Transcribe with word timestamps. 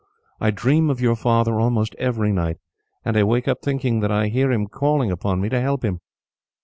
I 0.39 0.49
dream 0.49 0.89
of 0.89 0.99
your 0.99 1.15
father 1.15 1.59
almost 1.59 1.93
every 1.99 2.31
night, 2.31 2.57
and 3.05 3.15
I 3.15 3.21
wake 3.23 3.47
up 3.47 3.61
thinking 3.61 3.99
that 3.99 4.11
I 4.11 4.29
hear 4.29 4.51
him 4.51 4.65
calling 4.65 5.11
upon 5.11 5.39
me 5.39 5.47
to 5.49 5.61
help 5.61 5.85
him. 5.85 6.01